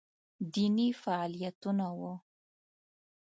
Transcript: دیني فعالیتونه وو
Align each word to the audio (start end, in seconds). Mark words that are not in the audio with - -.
دیني 0.53 0.87
فعالیتونه 1.01 1.87
وو 1.99 2.13